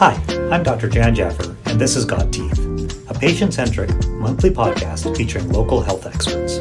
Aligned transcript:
Hi, 0.00 0.18
I'm 0.50 0.62
Dr. 0.62 0.88
Jan 0.88 1.14
Jaffer, 1.14 1.54
and 1.66 1.78
this 1.78 1.94
is 1.94 2.06
Got 2.06 2.32
Teeth, 2.32 2.58
a 3.10 3.12
patient 3.12 3.52
centric 3.52 3.90
monthly 4.06 4.48
podcast 4.48 5.14
featuring 5.14 5.52
local 5.52 5.82
health 5.82 6.06
experts. 6.06 6.56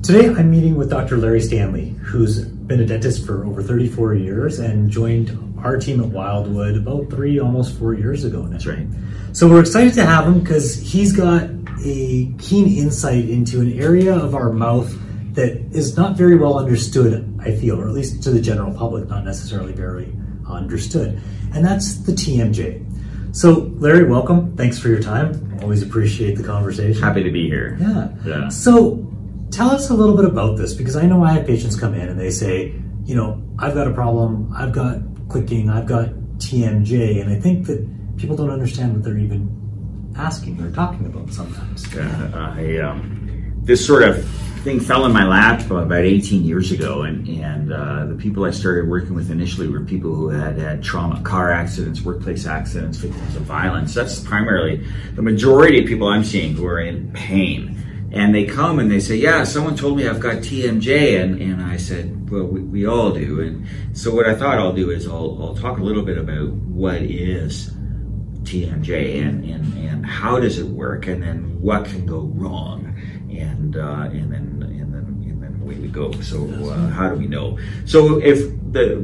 Today 0.00 0.28
I'm 0.28 0.48
meeting 0.48 0.76
with 0.76 0.90
Dr. 0.90 1.16
Larry 1.16 1.40
Stanley, 1.40 1.88
who's 2.04 2.44
been 2.44 2.82
a 2.82 2.86
dentist 2.86 3.26
for 3.26 3.44
over 3.44 3.64
34 3.64 4.14
years 4.14 4.60
and 4.60 4.88
joined 4.88 5.36
our 5.58 5.76
team 5.76 6.00
at 6.00 6.06
Wildwood 6.06 6.76
about 6.76 7.10
three, 7.10 7.40
almost 7.40 7.76
four 7.76 7.94
years 7.94 8.22
ago 8.22 8.42
now. 8.42 8.50
That's 8.50 8.66
right. 8.66 8.86
So 9.32 9.48
we're 9.48 9.58
excited 9.58 9.94
to 9.94 10.06
have 10.06 10.24
him 10.24 10.38
because 10.38 10.76
he's 10.76 11.12
got 11.12 11.50
a 11.84 12.32
keen 12.38 12.78
insight 12.78 13.28
into 13.28 13.60
an 13.60 13.72
area 13.72 14.14
of 14.14 14.36
our 14.36 14.52
mouth 14.52 14.96
that 15.34 15.56
is 15.72 15.96
not 15.96 16.16
very 16.16 16.36
well 16.36 16.58
understood, 16.58 17.38
I 17.40 17.54
feel, 17.54 17.80
or 17.80 17.88
at 17.88 17.94
least 17.94 18.22
to 18.22 18.30
the 18.30 18.40
general 18.40 18.72
public, 18.72 19.08
not 19.08 19.24
necessarily 19.24 19.72
very 19.72 20.12
understood. 20.48 21.20
And 21.52 21.64
that's 21.64 21.96
the 21.98 22.12
TMJ. 22.12 23.34
So, 23.34 23.72
Larry, 23.78 24.04
welcome. 24.04 24.56
Thanks 24.56 24.78
for 24.78 24.88
your 24.88 25.02
time. 25.02 25.58
Always 25.60 25.82
appreciate 25.82 26.36
the 26.36 26.44
conversation. 26.44 27.02
Happy 27.02 27.24
to 27.24 27.32
be 27.32 27.48
here. 27.48 27.76
Yeah. 27.80 28.08
Yeah. 28.24 28.48
So, 28.48 29.04
tell 29.50 29.70
us 29.70 29.90
a 29.90 29.94
little 29.94 30.16
bit 30.16 30.24
about 30.24 30.56
this 30.56 30.72
because 30.72 30.96
I 30.96 31.06
know 31.06 31.24
I 31.24 31.32
have 31.32 31.46
patients 31.46 31.78
come 31.78 31.94
in 31.94 32.08
and 32.08 32.18
they 32.18 32.30
say, 32.30 32.74
you 33.04 33.16
know, 33.16 33.42
I've 33.58 33.74
got 33.74 33.88
a 33.88 33.92
problem, 33.92 34.52
I've 34.56 34.72
got 34.72 34.98
clicking, 35.28 35.68
I've 35.68 35.86
got 35.86 36.10
TMJ, 36.38 37.20
and 37.20 37.32
I 37.32 37.40
think 37.40 37.66
that 37.66 38.16
people 38.16 38.36
don't 38.36 38.50
understand 38.50 38.94
what 38.94 39.02
they're 39.02 39.18
even 39.18 40.12
asking 40.16 40.60
or 40.60 40.70
talking 40.70 41.06
about 41.06 41.32
sometimes. 41.32 41.92
Uh, 41.94 42.30
I, 42.56 42.78
um, 42.78 43.52
this 43.62 43.84
sort 43.84 44.04
of 44.04 44.24
thing 44.64 44.80
fell 44.80 45.04
in 45.04 45.12
my 45.12 45.26
lap 45.26 45.70
about 45.70 45.92
18 45.92 46.42
years 46.42 46.72
ago, 46.72 47.02
and, 47.02 47.28
and 47.28 47.70
uh, 47.70 48.06
the 48.06 48.14
people 48.14 48.46
I 48.46 48.50
started 48.50 48.88
working 48.88 49.14
with 49.14 49.30
initially 49.30 49.68
were 49.68 49.84
people 49.84 50.14
who 50.14 50.30
had 50.30 50.56
had 50.56 50.82
trauma, 50.82 51.20
car 51.20 51.52
accidents, 51.52 52.00
workplace 52.00 52.46
accidents, 52.46 52.96
victims 52.96 53.36
of 53.36 53.42
violence. 53.42 53.92
That's 53.92 54.18
primarily 54.20 54.82
the 55.14 55.22
majority 55.22 55.82
of 55.82 55.86
people 55.86 56.08
I'm 56.08 56.24
seeing 56.24 56.54
who 56.54 56.66
are 56.66 56.80
in 56.80 57.12
pain. 57.12 57.78
And 58.10 58.34
they 58.34 58.44
come 58.46 58.78
and 58.78 58.90
they 58.90 59.00
say, 59.00 59.16
Yeah, 59.16 59.44
someone 59.44 59.76
told 59.76 59.98
me 59.98 60.08
I've 60.08 60.20
got 60.20 60.36
TMJ. 60.36 61.22
And, 61.22 61.42
and 61.42 61.62
I 61.62 61.76
said, 61.76 62.30
Well, 62.30 62.44
we, 62.44 62.62
we 62.62 62.86
all 62.86 63.12
do. 63.12 63.40
And 63.40 63.66
so, 63.92 64.14
what 64.14 64.26
I 64.26 64.34
thought 64.34 64.58
I'll 64.58 64.72
do 64.72 64.90
is 64.90 65.06
I'll, 65.06 65.36
I'll 65.42 65.56
talk 65.56 65.78
a 65.78 65.82
little 65.82 66.04
bit 66.04 66.16
about 66.16 66.48
what 66.52 67.02
is 67.02 67.70
TMJ 68.44 69.22
and, 69.22 69.44
and, 69.44 69.88
and 69.88 70.06
how 70.06 70.38
does 70.38 70.58
it 70.58 70.66
work, 70.66 71.06
and 71.06 71.22
then 71.22 71.60
what 71.60 71.86
can 71.86 72.06
go 72.06 72.20
wrong, 72.20 72.94
and 73.30 73.76
uh, 73.76 74.08
and 74.12 74.32
then 74.32 74.62
and 74.62 74.94
then 74.94 75.24
and 75.26 75.42
then 75.42 75.58
away 75.62 75.76
we 75.76 75.88
go. 75.88 76.12
So 76.20 76.46
uh, 76.70 76.88
how 76.88 77.08
do 77.08 77.16
we 77.16 77.26
know? 77.26 77.58
So 77.86 78.20
if 78.20 78.38
the 78.72 79.02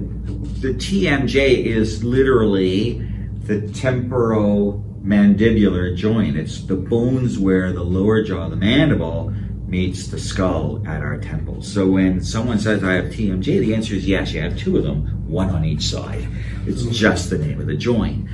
the 0.61 0.74
TMJ 0.74 1.64
is 1.64 2.05
literally 2.05 2.98
the 3.44 3.62
temporomandibular 3.62 5.96
joint, 5.96 6.36
it's 6.36 6.62
the 6.64 6.77
bones 6.77 7.38
where 7.38 7.72
the 7.72 7.83
lower 7.83 8.22
jaw, 8.22 8.46
the 8.48 8.56
mandible, 8.56 9.33
meets 9.66 10.08
the 10.08 10.18
skull 10.18 10.86
at 10.86 11.00
our 11.02 11.16
temples. 11.16 11.72
So 11.72 11.86
when 11.86 12.22
someone 12.22 12.58
says 12.58 12.84
I 12.84 12.92
have 12.94 13.06
TMJ, 13.06 13.61
the 13.61 13.74
answer 13.74 13.94
is 13.94 14.06
yes, 14.06 14.33
you 14.33 14.42
have 14.42 14.58
two 14.58 14.77
of 14.77 14.83
them, 14.83 15.06
one 15.28 15.48
on 15.50 15.64
each 15.64 15.83
side. 15.83 16.28
It's 16.66 16.84
just 16.86 17.30
the 17.30 17.38
name 17.38 17.61
of 17.61 17.66
the 17.66 17.77
joint. 17.77 18.28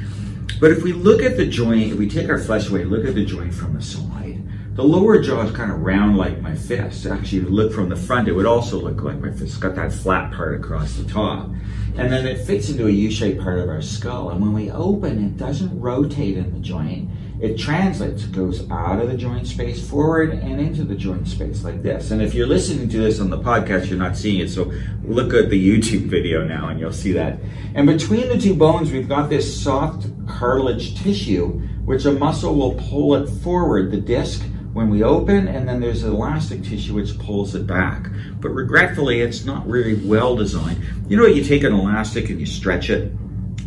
But 0.59 0.71
if 0.71 0.83
we 0.83 0.93
look 0.93 1.23
at 1.23 1.37
the 1.37 1.47
joint, 1.47 1.93
if 1.93 1.99
we 1.99 2.09
take 2.09 2.31
our 2.31 2.39
flesh 2.39 2.69
away, 2.71 2.85
look 2.85 3.05
at 3.05 3.15
the 3.15 3.25
joint 3.25 3.55
from 3.55 3.75
the 3.75 3.83
side, 3.83 4.43
the 4.75 4.85
lower 4.85 5.21
jaw 5.23 5.43
is 5.43 5.51
kind 5.53 5.71
of 5.71 5.81
round 5.81 6.17
like 6.17 6.41
my 6.41 6.55
fist. 6.55 7.07
Actually, 7.07 7.39
if 7.39 7.45
you 7.45 7.51
look 7.51 7.73
from 7.73 7.89
the 7.89 7.97
front, 7.97 8.29
it 8.29 8.33
would 8.33 8.47
also 8.47 8.81
look 8.81 9.03
like 9.03 9.19
my 9.21 9.31
fist. 9.31 9.43
It's 9.43 9.57
got 9.57 9.75
that 9.77 9.93
flat 9.93 10.33
part 10.33 10.55
across 10.55 10.95
the 10.97 11.05
top. 11.05 11.51
And 11.97 12.13
then 12.13 12.27
it 12.27 12.39
fits 12.47 12.69
into 12.69 12.87
a 12.87 12.91
U-shaped 12.91 13.41
part 13.41 13.59
of 13.59 13.69
our 13.69 13.81
skull. 13.81 14.31
And 14.31 14.41
when 14.41 14.53
we 14.53 14.71
open, 14.71 15.25
it 15.25 15.39
doesn't 15.39 15.81
rotate 15.81 16.37
in 16.37 16.53
the 16.53 16.61
joint. 16.61 17.09
It 17.41 17.59
translates, 17.59 18.25
it 18.25 18.33
goes 18.33 18.69
out 18.71 18.99
of 18.99 19.11
the 19.11 19.17
joint 19.17 19.47
space 19.47 19.87
forward 19.87 20.31
and 20.31 20.59
into 20.59 20.85
the 20.85 20.95
joint 20.95 21.29
space 21.29 21.65
like 21.65 21.83
this. 21.83 22.11
And 22.11 22.23
if 22.23 22.33
you're 22.33 22.47
listening 22.47 22.89
to 22.89 22.99
this 22.99 23.21
on 23.21 23.29
the 23.29 23.39
podcast, 23.39 23.91
you're 23.91 23.99
not 23.99 24.17
seeing 24.17 24.41
it. 24.41 24.49
So 24.49 24.73
look 25.05 25.35
at 25.35 25.51
the 25.51 25.69
YouTube 25.69 26.07
video 26.07 26.45
now 26.45 26.69
and 26.69 26.81
you'll 26.81 26.93
see 26.93 27.13
that. 27.13 27.39
And 27.75 27.87
between 27.87 28.29
the 28.29 28.39
two 28.39 28.55
bones, 28.55 28.91
we've 28.91 29.09
got 29.09 29.29
this 29.29 29.63
soft 29.63 30.07
cartilage 30.27 31.01
tissue, 31.03 31.49
which 31.85 32.07
a 32.07 32.13
muscle 32.13 32.55
will 32.55 32.75
pull 32.75 33.15
it 33.17 33.29
forward, 33.29 33.91
the 33.91 34.01
disc, 34.01 34.43
when 34.73 34.91
we 34.91 35.03
open, 35.03 35.49
and 35.49 35.67
then 35.67 35.81
there's 35.81 36.05
elastic 36.05 36.63
tissue 36.63 36.95
which 36.95 37.19
pulls 37.19 37.55
it 37.55 37.67
back. 37.67 38.09
But 38.41 38.51
regretfully, 38.51 39.21
it's 39.21 39.45
not 39.45 39.67
really 39.67 39.95
well 40.07 40.37
designed. 40.37 40.85
You 41.09 41.17
know, 41.17 41.27
you 41.27 41.43
take 41.43 41.65
an 41.65 41.73
elastic 41.73 42.29
and 42.29 42.39
you 42.39 42.45
stretch 42.45 42.91
it, 42.91 43.11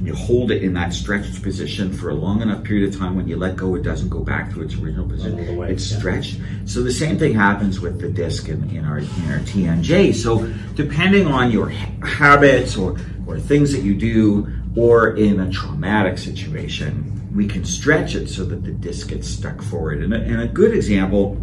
you 0.02 0.16
hold 0.16 0.52
it 0.52 0.64
in 0.64 0.74
that 0.74 0.94
stretched 0.94 1.42
position 1.44 1.92
for 1.92 2.10
a 2.10 2.14
long 2.14 2.42
enough 2.42 2.64
period 2.64 2.94
of 2.94 3.00
time. 3.00 3.16
When 3.16 3.28
you 3.28 3.38
let 3.38 3.56
go, 3.56 3.76
it 3.76 3.84
doesn't 3.84 4.10
go 4.10 4.20
back 4.20 4.54
to 4.54 4.62
its 4.62 4.76
original 4.76 5.08
position. 5.08 5.58
Way, 5.58 5.72
it's 5.72 5.92
yeah. 5.92 5.98
stretched. 5.98 6.40
So 6.66 6.82
the 6.82 6.92
same 6.92 7.18
thing 7.18 7.34
happens 7.34 7.80
with 7.80 8.00
the 8.00 8.10
disc 8.10 8.48
in, 8.48 8.70
in 8.70 8.86
our 8.86 9.00
in 9.00 9.32
our 9.32 9.40
TMJ. 9.40 10.16
So 10.16 10.48
depending 10.76 11.28
on 11.28 11.52
your 11.52 11.70
ha- 11.70 12.06
habits 12.06 12.78
or 12.78 12.98
or 13.28 13.40
things 13.40 13.72
that 13.74 13.82
you 13.82 13.96
do, 13.96 14.48
or 14.76 15.16
in 15.16 15.40
a 15.40 15.52
traumatic 15.52 16.18
situation, 16.18 17.30
we 17.36 17.48
can 17.48 17.66
stretch 17.66 18.16
it 18.16 18.28
so 18.28 18.46
that 18.46 18.64
the 18.64 18.72
disc 18.72 19.10
gets 19.10 19.28
stuck 19.28 19.62
forward. 19.62 20.02
And 20.02 20.14
a, 20.14 20.18
and 20.18 20.42
a 20.42 20.48
good 20.48 20.74
example. 20.74 21.38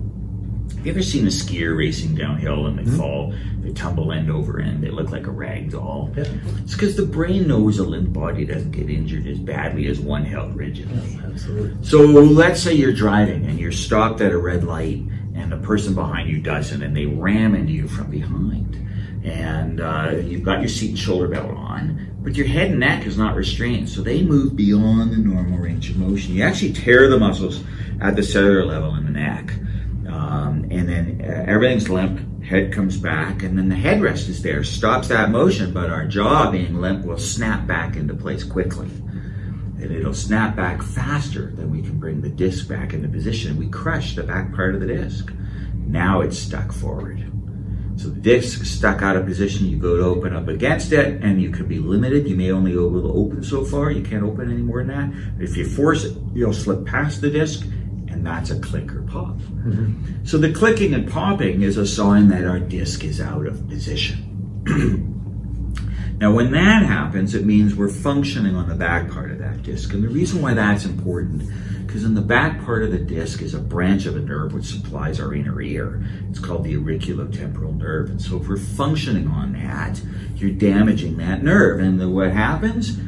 Have 0.68 0.86
you 0.86 0.92
ever 0.92 1.02
seen 1.02 1.24
a 1.26 1.30
skier 1.30 1.76
racing 1.76 2.14
downhill 2.14 2.66
and 2.66 2.78
they 2.78 2.84
fall, 2.96 3.34
they 3.60 3.72
tumble 3.72 4.12
end 4.12 4.30
over 4.30 4.60
end, 4.60 4.82
they 4.82 4.90
look 4.90 5.10
like 5.10 5.26
a 5.26 5.30
rag 5.30 5.70
doll? 5.70 6.12
Yeah. 6.16 6.24
It's 6.62 6.74
because 6.74 6.96
the 6.96 7.06
brain 7.06 7.48
knows 7.48 7.78
a 7.78 7.84
limp 7.84 8.12
body 8.12 8.44
doesn't 8.44 8.70
get 8.70 8.88
injured 8.88 9.26
as 9.26 9.38
badly 9.38 9.88
as 9.88 9.98
one 9.98 10.24
held 10.24 10.54
rigidly. 10.54 11.18
Absolutely. 11.24 11.84
So 11.84 12.02
let's 12.02 12.62
say 12.62 12.74
you're 12.74 12.92
driving 12.92 13.46
and 13.46 13.58
you're 13.58 13.72
stopped 13.72 14.20
at 14.20 14.32
a 14.32 14.38
red 14.38 14.64
light 14.64 15.02
and 15.34 15.50
the 15.50 15.56
person 15.58 15.94
behind 15.94 16.28
you 16.28 16.40
doesn't 16.40 16.82
and 16.82 16.96
they 16.96 17.06
ram 17.06 17.54
into 17.54 17.72
you 17.72 17.88
from 17.88 18.10
behind. 18.10 18.74
And 19.24 19.80
uh, 19.80 20.12
you've 20.22 20.44
got 20.44 20.60
your 20.60 20.68
seat 20.68 20.90
and 20.90 20.98
shoulder 20.98 21.26
belt 21.26 21.50
on, 21.50 22.16
but 22.22 22.36
your 22.36 22.46
head 22.46 22.70
and 22.70 22.80
neck 22.80 23.06
is 23.06 23.18
not 23.18 23.34
restrained. 23.34 23.88
So 23.88 24.02
they 24.02 24.22
move 24.22 24.54
beyond 24.54 25.12
the 25.12 25.18
normal 25.18 25.58
range 25.58 25.90
of 25.90 25.96
motion. 25.96 26.34
You 26.34 26.44
actually 26.44 26.72
tear 26.72 27.10
the 27.10 27.18
muscles 27.18 27.62
at 28.00 28.14
the 28.14 28.22
cellular 28.22 28.64
level 28.64 28.94
in 28.94 29.04
the 29.04 29.10
neck. 29.10 29.52
Um, 30.16 30.66
and 30.70 30.88
then 30.88 31.20
uh, 31.22 31.44
everything's 31.46 31.90
limp, 31.90 32.42
head 32.42 32.72
comes 32.72 32.96
back, 32.96 33.42
and 33.42 33.58
then 33.58 33.68
the 33.68 33.74
headrest 33.74 34.28
is 34.30 34.42
there, 34.42 34.64
stops 34.64 35.08
that 35.08 35.30
motion, 35.30 35.74
but 35.74 35.90
our 35.90 36.06
jaw 36.06 36.50
being 36.50 36.80
limp 36.80 37.04
will 37.04 37.18
snap 37.18 37.66
back 37.66 37.96
into 37.96 38.14
place 38.14 38.42
quickly. 38.42 38.88
And 38.88 39.92
it'll 39.92 40.14
snap 40.14 40.56
back 40.56 40.82
faster 40.82 41.50
than 41.50 41.70
we 41.70 41.82
can 41.82 41.98
bring 41.98 42.22
the 42.22 42.30
disc 42.30 42.66
back 42.66 42.94
into 42.94 43.08
position. 43.08 43.58
We 43.58 43.68
crush 43.68 44.16
the 44.16 44.22
back 44.22 44.54
part 44.54 44.74
of 44.74 44.80
the 44.80 44.86
disc. 44.86 45.30
Now 45.74 46.22
it's 46.22 46.38
stuck 46.38 46.72
forward. 46.72 47.30
So 47.96 48.08
the 48.08 48.20
disc 48.20 48.64
stuck 48.64 49.02
out 49.02 49.16
of 49.16 49.26
position. 49.26 49.66
You 49.66 49.76
go 49.76 49.96
to 49.98 50.04
open 50.04 50.34
up 50.34 50.48
against 50.48 50.92
it, 50.92 51.22
and 51.22 51.42
you 51.42 51.50
could 51.50 51.68
be 51.68 51.78
limited. 51.78 52.26
You 52.26 52.36
may 52.36 52.52
only 52.52 52.72
be 52.72 52.78
able 52.78 53.02
to 53.02 53.12
open 53.12 53.44
so 53.44 53.64
far. 53.64 53.90
You 53.90 54.02
can't 54.02 54.22
open 54.22 54.50
any 54.50 54.62
more 54.62 54.82
than 54.82 54.88
that. 54.88 55.42
If 55.42 55.58
you 55.58 55.68
force 55.68 56.04
it, 56.04 56.16
you'll 56.32 56.54
slip 56.54 56.86
past 56.86 57.20
the 57.20 57.30
disc, 57.30 57.66
that's 58.26 58.50
a 58.50 58.58
click 58.58 58.92
or 58.92 59.02
pop. 59.02 59.38
So 60.24 60.36
the 60.36 60.52
clicking 60.52 60.94
and 60.94 61.08
popping 61.10 61.62
is 61.62 61.76
a 61.76 61.86
sign 61.86 62.28
that 62.28 62.44
our 62.44 62.58
disc 62.58 63.04
is 63.04 63.20
out 63.20 63.46
of 63.46 63.68
position. 63.68 64.64
now, 66.18 66.32
when 66.32 66.50
that 66.50 66.82
happens, 66.84 67.34
it 67.36 67.46
means 67.46 67.76
we're 67.76 67.88
functioning 67.88 68.56
on 68.56 68.68
the 68.68 68.74
back 68.74 69.10
part 69.10 69.30
of 69.30 69.38
that 69.38 69.62
disc. 69.62 69.92
And 69.92 70.02
the 70.02 70.08
reason 70.08 70.42
why 70.42 70.54
that's 70.54 70.84
important, 70.84 71.48
because 71.86 72.02
in 72.02 72.14
the 72.14 72.20
back 72.20 72.64
part 72.64 72.82
of 72.82 72.90
the 72.90 72.98
disc 72.98 73.42
is 73.42 73.54
a 73.54 73.60
branch 73.60 74.06
of 74.06 74.16
a 74.16 74.20
nerve 74.20 74.52
which 74.52 74.66
supplies 74.66 75.20
our 75.20 75.32
inner 75.32 75.60
ear. 75.60 76.04
It's 76.28 76.40
called 76.40 76.64
the 76.64 76.74
auriculotemporal 76.74 77.76
nerve. 77.76 78.10
And 78.10 78.20
so 78.20 78.40
if 78.40 78.48
we're 78.48 78.56
functioning 78.56 79.28
on 79.28 79.52
that, 79.52 80.00
you're 80.34 80.50
damaging 80.50 81.18
that 81.18 81.44
nerve. 81.44 81.78
And 81.78 82.12
what 82.12 82.32
happens? 82.32 82.98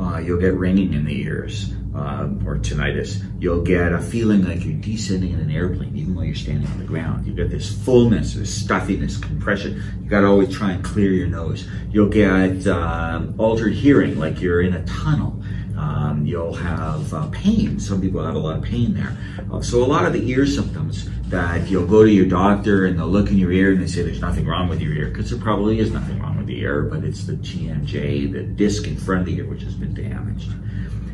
Uh, 0.00 0.18
you'll 0.18 0.40
get 0.40 0.54
ringing 0.54 0.92
in 0.92 1.04
the 1.04 1.20
ears 1.20 1.72
uh, 1.94 2.28
or 2.44 2.56
tinnitus. 2.56 3.22
You'll 3.40 3.62
get 3.62 3.92
a 3.92 4.00
feeling 4.00 4.44
like 4.44 4.64
you're 4.64 4.74
descending 4.74 5.32
in 5.32 5.40
an 5.40 5.50
airplane, 5.50 5.96
even 5.96 6.14
while 6.14 6.24
you're 6.24 6.34
standing 6.34 6.66
on 6.68 6.78
the 6.78 6.84
ground. 6.84 7.26
You 7.26 7.32
get 7.32 7.50
this 7.50 7.72
fullness, 7.84 8.34
this 8.34 8.52
stuffiness, 8.52 9.16
compression. 9.16 9.82
You 10.02 10.08
got 10.08 10.22
to 10.22 10.26
always 10.26 10.54
try 10.54 10.72
and 10.72 10.84
clear 10.84 11.12
your 11.12 11.28
nose. 11.28 11.68
You'll 11.90 12.08
get 12.08 12.66
um, 12.66 13.34
altered 13.38 13.74
hearing, 13.74 14.18
like 14.18 14.40
you're 14.40 14.62
in 14.62 14.74
a 14.74 14.84
tunnel. 14.84 15.40
Um, 15.76 16.24
you'll 16.24 16.54
have 16.54 17.12
uh, 17.12 17.28
pain. 17.30 17.80
Some 17.80 18.00
people 18.00 18.24
have 18.24 18.36
a 18.36 18.38
lot 18.38 18.56
of 18.56 18.62
pain 18.62 18.94
there. 18.94 19.16
Uh, 19.52 19.60
so 19.60 19.82
a 19.82 19.86
lot 19.86 20.04
of 20.04 20.12
the 20.12 20.28
ear 20.30 20.46
symptoms 20.46 21.08
that 21.30 21.68
you'll 21.68 21.86
go 21.86 22.04
to 22.04 22.10
your 22.10 22.26
doctor 22.26 22.86
and 22.86 22.98
they'll 22.98 23.08
look 23.08 23.30
in 23.30 23.38
your 23.38 23.50
ear 23.50 23.72
and 23.72 23.82
they 23.82 23.86
say 23.86 24.02
there's 24.02 24.20
nothing 24.20 24.46
wrong 24.46 24.68
with 24.68 24.80
your 24.80 24.92
ear 24.92 25.08
because 25.08 25.30
there 25.30 25.38
probably 25.38 25.80
is 25.80 25.90
nothing 25.90 26.20
wrong 26.20 26.33
ear, 26.64 26.82
but 26.82 27.04
it's 27.04 27.24
the 27.24 27.34
TMJ, 27.34 28.32
the 28.32 28.42
disc 28.42 28.86
in 28.86 28.96
front 28.96 29.20
of 29.20 29.26
the 29.26 29.36
ear, 29.36 29.46
which 29.46 29.62
has 29.62 29.74
been 29.74 29.94
damaged. 29.94 30.52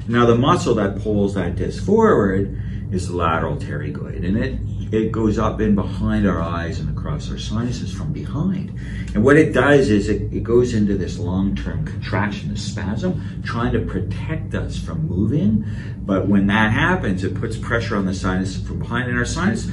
Now 0.08 0.26
the 0.26 0.36
muscle 0.36 0.74
that 0.76 1.00
pulls 1.00 1.34
that 1.34 1.56
disc 1.56 1.84
forward 1.84 2.60
is 2.90 3.08
the 3.08 3.16
lateral 3.16 3.56
pterygoid, 3.56 4.24
and 4.26 4.36
it 4.36 4.58
it 4.92 5.12
goes 5.12 5.38
up 5.38 5.60
in 5.60 5.76
behind 5.76 6.26
our 6.26 6.40
eyes 6.40 6.80
and 6.80 6.90
across 6.90 7.30
our 7.30 7.38
sinuses 7.38 7.92
from 7.92 8.12
behind. 8.12 8.76
And 9.14 9.22
what 9.22 9.36
it 9.36 9.52
does 9.52 9.88
is 9.88 10.08
it, 10.08 10.22
it 10.32 10.42
goes 10.42 10.74
into 10.74 10.96
this 10.96 11.16
long-term 11.16 11.84
contraction, 11.84 12.48
this 12.50 12.72
spasm, 12.72 13.42
trying 13.44 13.72
to 13.72 13.80
protect 13.80 14.52
us 14.56 14.76
from 14.76 15.06
moving. 15.06 15.64
But 15.98 16.26
when 16.26 16.48
that 16.48 16.72
happens, 16.72 17.22
it 17.22 17.36
puts 17.36 17.56
pressure 17.56 17.94
on 17.96 18.04
the 18.04 18.14
sinus 18.14 18.60
from 18.60 18.80
behind, 18.80 19.08
and 19.08 19.16
our 19.16 19.24
sinus 19.24 19.70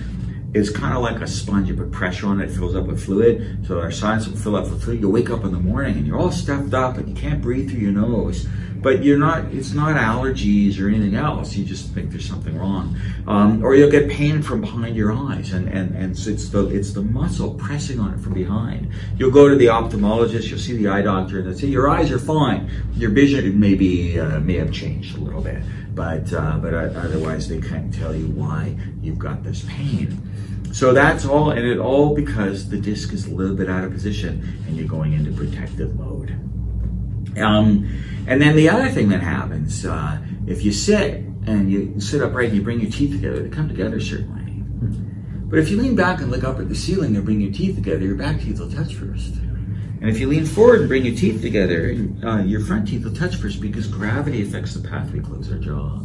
is 0.54 0.70
kind 0.70 0.96
of 0.96 1.02
like 1.02 1.22
a 1.22 1.28
sponge. 1.28 1.68
You 1.68 1.76
put 1.76 1.92
pressure 1.92 2.28
on 2.28 2.42
it, 2.42 2.50
it 2.50 2.56
fills 2.56 2.76
up 2.76 2.86
with 2.86 3.04
fluid. 3.04 3.66
So 3.68 3.80
our 3.80 3.92
sinus 3.92 4.28
will 4.28 4.38
fill 4.38 4.56
up 4.56 4.70
with 4.70 4.84
fluid. 4.84 5.02
You 5.02 5.10
wake 5.10 5.30
up 5.30 5.44
in 5.44 5.52
the 5.52 5.60
morning 5.60 5.98
and 5.98 6.08
you're 6.08 6.18
all 6.18 6.32
stuffed 6.32 6.74
up 6.74 6.98
and 6.98 7.10
you 7.10 7.16
can't 7.16 7.42
breathe 7.42 7.70
through 7.70 7.80
your 7.80 7.92
nose. 7.92 8.48
But 8.80 9.04
you're 9.04 9.18
not, 9.18 9.46
it's 9.46 9.74
not 9.74 9.98
allergies 9.98 10.80
or 10.80 10.88
anything 10.88 11.16
else. 11.16 11.56
You 11.56 11.66
just 11.66 11.94
think 11.94 12.12
there's 12.12 12.28
something 12.28 12.58
wrong. 12.58 12.96
Um, 13.26 13.64
or 13.64 13.76
you'll 13.76 13.90
get 13.90 14.08
pain 14.08 14.44
from 14.44 14.62
behind 14.62 14.96
your 14.96 15.12
eyes 15.12 15.52
and, 15.52 15.68
and, 15.68 15.96
and 15.96 16.12
it's 16.12 16.50
the, 16.50 16.68
it's 16.68 16.94
the 16.94 17.02
muscle 17.02 17.56
pressing 17.56 18.00
on 18.00 18.14
it 18.14 18.20
from 18.20 18.34
behind. 18.34 18.92
You'll 19.18 19.32
go 19.32 19.50
to 19.50 19.56
the 19.56 19.66
ophthalmologist, 19.66 20.50
you'll 20.50 20.60
see 20.60 20.78
the 20.78 20.88
eye 20.90 21.02
doctor 21.02 21.40
and 21.40 21.48
they'll 21.48 21.58
say, 21.58 21.68
your 21.68 21.90
eyes 21.90 22.12
are 22.12 22.20
fine. 22.20 22.70
Your 22.94 23.10
vision 23.10 23.60
maybe, 23.60 24.20
uh, 24.20 24.40
may 24.42 24.56
have 24.58 24.72
changed 24.72 25.18
a 25.18 25.22
little 25.22 25.42
bit. 25.42 25.62
But, 25.98 26.32
uh, 26.32 26.60
but 26.60 26.76
otherwise 26.76 27.50
they 27.50 27.60
can't 27.60 27.92
tell 27.92 28.16
you 28.16 28.28
why 28.28 28.78
you've 29.02 29.18
got 29.18 29.44
this 29.44 29.66
pain. 29.68 30.22
So 30.72 30.94
that's 30.94 31.26
all, 31.26 31.50
and 31.50 31.66
it 31.66 31.80
all 31.80 32.14
because 32.14 32.70
the 32.70 32.78
disc 32.78 33.12
is 33.14 33.26
a 33.26 33.32
little 33.32 33.56
bit 33.56 33.68
out 33.68 33.84
of 33.84 33.92
position 33.92 34.64
and 34.68 34.78
you're 34.78 34.88
going 34.88 35.14
into 35.14 35.32
protective 35.32 35.98
mode. 35.98 36.30
Um, 37.40 37.90
and 38.28 38.40
then 38.40 38.56
the 38.56 38.70
other 38.70 38.90
thing 38.90 39.10
that 39.10 39.22
happens, 39.22 39.88
uh, 39.88 40.20
if 40.46 40.64
you 40.64 40.72
sit 40.72 41.24
and 41.48 41.72
you 41.72 42.00
sit 42.00 42.22
upright 42.22 42.50
and 42.50 42.58
you 42.58 42.64
bring 42.64 42.80
your 42.80 42.92
teeth 42.92 43.16
together, 43.16 43.42
they 43.42 43.50
come 43.50 43.68
together 43.68 43.98
a 43.98 44.02
certain 44.02 44.36
way. 44.36 45.48
But 45.50 45.58
if 45.58 45.70
you 45.70 45.78
lean 45.82 45.96
back 45.96 46.22
and 46.22 46.30
look 46.30 46.44
up 46.44 46.60
at 46.60 46.70
the 46.70 46.76
ceiling 46.76 47.16
and 47.16 47.26
bring 47.26 47.42
your 47.42 47.52
teeth 47.52 47.76
together, 47.76 48.06
your 48.06 48.16
back 48.16 48.40
teeth 48.40 48.60
will 48.60 48.70
touch 48.70 48.94
first. 48.94 49.34
And 50.00 50.10
if 50.10 50.20
you 50.20 50.28
lean 50.28 50.46
forward 50.46 50.82
and 50.82 50.88
bring 50.88 51.06
your 51.06 51.16
teeth 51.16 51.42
together, 51.42 51.96
uh, 52.24 52.44
your 52.44 52.62
front 52.62 52.88
teeth 52.88 53.04
will 53.04 53.16
touch 53.16 53.36
first 53.36 53.60
because 53.60 53.88
gravity 53.88 54.44
affects 54.44 54.76
the 54.76 54.88
path 54.88 55.12
we 55.12 55.20
close 55.20 55.52
our 55.52 55.58
jaw. 55.58 56.00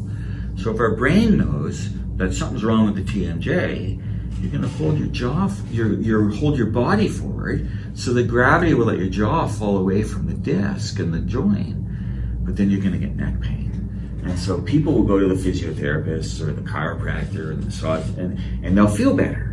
So 0.57 0.73
if 0.73 0.81
our 0.81 0.97
brain 0.97 1.37
knows 1.37 1.91
that 2.17 2.33
something's 2.33 2.65
wrong 2.65 2.87
with 2.87 2.97
the 2.97 3.13
TMJ, 3.13 4.41
you're 4.41 4.51
going 4.51 4.63
to 4.63 4.69
hold 4.69 4.99
your 4.99 5.09
jaw, 5.09 5.51
your, 5.71 6.01
your 6.01 6.31
hold 6.31 6.57
your 6.57 6.69
body 6.69 7.07
forward, 7.07 7.71
so 7.95 8.15
that 8.15 8.29
gravity 8.29 8.73
will 8.73 8.87
let 8.87 8.99
your 8.99 9.11
jaw 9.11 9.47
fall 9.47 9.77
away 9.77 10.03
from 10.03 10.27
the 10.27 10.35
disc 10.35 10.99
and 10.99 11.13
the 11.13 11.21
joint. 11.21 11.77
But 12.45 12.57
then 12.57 12.71
you're 12.71 12.81
going 12.81 12.93
to 12.93 12.99
get 12.99 13.15
neck 13.15 13.41
pain. 13.41 14.21
And 14.25 14.39
so 14.39 14.61
people 14.63 14.95
will 14.95 15.05
go 15.05 15.19
to 15.19 15.29
the 15.29 15.35
physiotherapist 15.35 16.41
or 16.41 16.53
the 16.53 16.63
chiropractor 16.63 17.51
and 17.51 17.65
massage, 17.65 18.09
and, 18.17 18.39
and 18.65 18.77
they'll 18.77 18.89
feel 18.89 19.15
better 19.15 19.52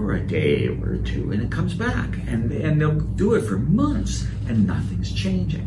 for 0.00 0.14
a 0.14 0.20
day 0.20 0.66
or 0.66 0.96
two, 1.04 1.30
and 1.30 1.42
it 1.42 1.50
comes 1.50 1.74
back, 1.74 2.08
and 2.26 2.50
and 2.52 2.80
they'll 2.80 2.98
do 2.98 3.34
it 3.34 3.42
for 3.42 3.58
months, 3.58 4.26
and 4.48 4.66
nothing's 4.66 5.12
changing 5.12 5.66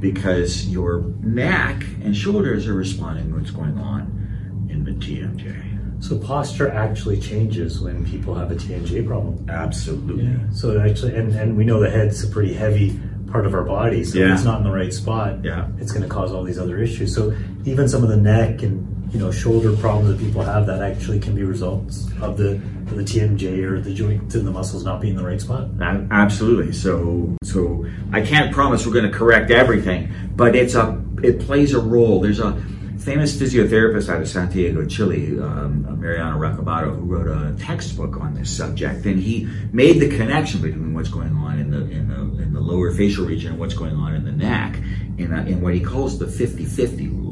because 0.00 0.66
your 0.68 1.00
neck 1.20 1.82
and 2.02 2.16
shoulders 2.16 2.66
are 2.66 2.72
responding 2.74 3.28
to 3.28 3.34
what's 3.36 3.50
going 3.50 3.76
on 3.78 4.66
in 4.70 4.84
the 4.84 4.92
TMJ. 4.92 6.02
So 6.02 6.16
posture 6.16 6.70
actually 6.70 7.20
changes 7.20 7.80
when 7.80 8.06
people 8.06 8.34
have 8.34 8.50
a 8.52 8.54
TMJ 8.54 9.06
problem. 9.06 9.44
Absolutely. 9.50 10.24
Yeah. 10.26 10.50
So 10.52 10.80
actually, 10.80 11.16
and, 11.16 11.34
and 11.34 11.56
we 11.56 11.64
know 11.64 11.80
the 11.80 11.90
head's 11.90 12.22
a 12.22 12.28
pretty 12.28 12.54
heavy 12.54 12.98
part 13.32 13.44
of 13.44 13.52
our 13.54 13.64
body. 13.64 14.04
So 14.04 14.18
Yeah. 14.20 14.26
if 14.28 14.34
it's 14.36 14.44
not 14.44 14.58
in 14.58 14.64
the 14.64 14.70
right 14.70 14.92
spot, 14.94 15.44
Yeah. 15.44 15.66
it's 15.78 15.90
going 15.90 16.04
to 16.04 16.08
cause 16.08 16.30
all 16.32 16.44
these 16.44 16.58
other 16.60 16.78
issues. 16.78 17.12
So 17.12 17.34
even 17.64 17.88
some 17.88 18.04
of 18.04 18.08
the 18.10 18.16
neck 18.16 18.62
and 18.62 18.97
you 19.12 19.18
know 19.18 19.30
shoulder 19.30 19.74
problems 19.76 20.08
that 20.08 20.24
people 20.24 20.42
have 20.42 20.66
that 20.66 20.82
actually 20.82 21.18
can 21.18 21.34
be 21.34 21.42
results 21.42 22.06
of 22.20 22.36
the 22.36 22.54
of 22.90 22.96
the 22.96 23.02
TMJ 23.02 23.62
or 23.64 23.80
the 23.80 23.92
joint 23.92 24.34
and 24.34 24.46
the 24.46 24.50
muscles 24.50 24.84
not 24.84 25.00
being 25.00 25.14
in 25.14 25.22
the 25.22 25.26
right 25.26 25.40
spot. 25.40 25.68
Absolutely. 26.10 26.72
So, 26.72 27.36
so 27.42 27.86
I 28.12 28.22
can't 28.22 28.52
promise 28.52 28.86
we're 28.86 28.94
going 28.94 29.10
to 29.10 29.16
correct 29.16 29.50
everything, 29.50 30.12
but 30.34 30.56
it's 30.56 30.74
a 30.74 31.02
it 31.22 31.40
plays 31.40 31.74
a 31.74 31.80
role. 31.80 32.20
There's 32.20 32.40
a 32.40 32.52
famous 32.98 33.36
physiotherapist 33.36 34.12
out 34.12 34.20
of 34.20 34.28
Santiago, 34.28 34.84
Chile, 34.84 35.38
um, 35.40 36.00
Mariano 36.00 36.38
Rocabado, 36.38 36.94
who 36.94 37.04
wrote 37.04 37.28
a 37.28 37.56
textbook 37.58 38.20
on 38.20 38.34
this 38.34 38.54
subject, 38.54 39.06
and 39.06 39.18
he 39.18 39.48
made 39.72 40.00
the 40.00 40.08
connection 40.16 40.60
between 40.60 40.94
what's 40.94 41.08
going 41.08 41.34
on 41.34 41.58
in 41.58 41.70
the 41.70 41.80
in 41.90 42.08
the 42.08 42.42
in 42.42 42.52
the 42.52 42.60
lower 42.60 42.92
facial 42.92 43.24
region 43.24 43.52
and 43.52 43.60
what's 43.60 43.74
going 43.74 43.94
on 43.94 44.14
in 44.14 44.24
the 44.24 44.32
neck, 44.32 44.76
in, 45.16 45.32
a, 45.32 45.44
in 45.44 45.60
what 45.60 45.74
he 45.74 45.80
calls 45.80 46.18
the 46.18 46.26
50-50 46.26 47.10
rule. 47.10 47.27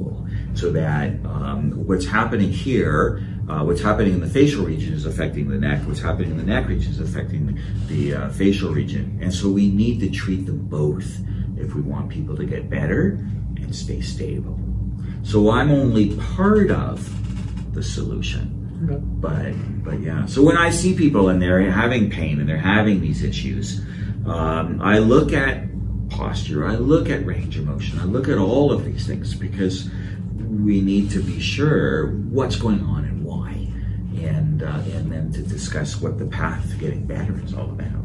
So 0.56 0.72
that 0.72 1.10
um, 1.26 1.86
what's 1.86 2.06
happening 2.06 2.50
here 2.50 3.22
uh, 3.48 3.62
what's 3.62 3.80
happening 3.80 4.14
in 4.14 4.20
the 4.20 4.28
facial 4.28 4.64
region 4.64 4.92
is 4.92 5.06
affecting 5.06 5.48
the 5.48 5.56
neck. 5.56 5.80
What's 5.86 6.00
happening 6.00 6.32
in 6.32 6.36
the 6.36 6.42
neck 6.42 6.66
region 6.66 6.90
is 6.90 6.98
affecting 6.98 7.46
the, 7.46 7.60
the 7.86 8.14
uh, 8.14 8.28
facial 8.30 8.72
region. 8.72 9.18
And 9.22 9.32
so 9.32 9.48
we 9.48 9.68
need 9.68 10.00
to 10.00 10.10
treat 10.10 10.46
them 10.46 10.66
both 10.66 11.06
if 11.56 11.74
we 11.74 11.80
want 11.80 12.10
people 12.10 12.36
to 12.36 12.44
get 12.44 12.68
better 12.68 13.24
and 13.56 13.74
stay 13.74 14.00
stable. 14.00 14.58
So 15.22 15.50
I'm 15.50 15.70
only 15.70 16.16
part 16.16 16.70
of 16.70 17.74
the 17.74 17.82
solution. 17.82 18.52
But 19.20 19.52
but 19.84 20.00
yeah. 20.00 20.26
So 20.26 20.42
when 20.42 20.56
I 20.56 20.70
see 20.70 20.94
people 20.94 21.28
and 21.28 21.40
they're 21.40 21.70
having 21.70 22.10
pain 22.10 22.40
and 22.40 22.48
they're 22.48 22.58
having 22.58 23.00
these 23.00 23.22
issues, 23.22 23.80
um, 24.26 24.80
I 24.82 24.98
look 24.98 25.32
at 25.32 25.66
posture, 26.10 26.66
I 26.66 26.74
look 26.74 27.08
at 27.08 27.24
range 27.24 27.56
of 27.56 27.66
motion, 27.66 27.98
I 28.00 28.04
look 28.04 28.28
at 28.28 28.38
all 28.38 28.72
of 28.72 28.84
these 28.84 29.06
things 29.06 29.34
because 29.34 29.88
we 30.64 30.80
need 30.80 31.10
to 31.10 31.22
be 31.22 31.40
sure 31.40 32.08
what's 32.30 32.56
going 32.56 32.80
on 32.80 33.04
and 33.04 33.24
why, 33.24 33.50
and 34.20 34.62
uh, 34.62 34.82
and 34.92 35.10
then 35.10 35.32
to 35.32 35.42
discuss 35.42 36.00
what 36.00 36.18
the 36.18 36.26
path 36.26 36.70
to 36.70 36.76
getting 36.76 37.06
better 37.06 37.40
is 37.44 37.54
all 37.54 37.70
about. 37.70 38.04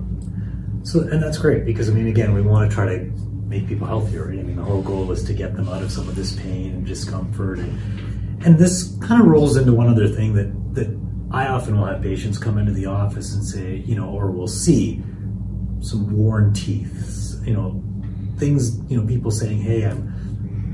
So, 0.83 1.01
and 1.01 1.21
that's 1.21 1.38
great 1.38 1.65
because 1.65 1.89
I 1.89 1.94
mean, 1.94 2.07
again, 2.07 2.33
we 2.33 2.42
want 2.42 2.69
to 2.69 2.75
try 2.75 2.86
to 2.86 3.00
make 3.45 3.68
people 3.68 3.88
healthier. 3.88 4.27
Right? 4.27 4.39
I 4.39 4.44
mean, 4.44 4.56
the 4.56 4.63
whole 4.63 4.81
goal 4.81 5.12
is 5.12 5.24
to 5.25 5.33
get 5.33 5.56
them 5.56 5.69
out 5.69 5.81
of 5.81 5.92
some 5.92 6.07
of 6.09 6.15
this 6.15 6.33
pain 6.33 6.71
and 6.71 6.86
discomfort, 6.86 7.59
and, 7.59 8.45
and 8.45 8.57
this 8.57 8.98
kind 9.01 9.21
of 9.21 9.27
rolls 9.27 9.57
into 9.57 9.74
one 9.74 9.88
other 9.88 10.07
thing 10.07 10.33
that 10.33 10.51
that 10.75 11.01
I 11.31 11.48
often 11.48 11.77
will 11.77 11.86
have 11.86 12.01
patients 12.01 12.38
come 12.38 12.57
into 12.57 12.74
the 12.74 12.88
office 12.88 13.33
and 13.33 13.44
say, 13.44 13.77
you 13.77 13.95
know, 13.95 14.09
or 14.09 14.31
we'll 14.31 14.48
see 14.48 15.01
some 15.80 16.12
worn 16.12 16.53
teeth, 16.53 17.42
you 17.45 17.53
know, 17.53 17.81
things, 18.38 18.80
you 18.89 19.00
know, 19.00 19.07
people 19.07 19.31
saying, 19.31 19.62
hey, 19.62 19.83
I'm 19.83 20.13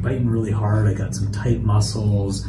biting 0.01 0.27
really 0.27 0.51
hard, 0.51 0.87
I 0.87 0.93
got 0.93 1.15
some 1.15 1.31
tight 1.31 1.61
muscles, 1.61 2.47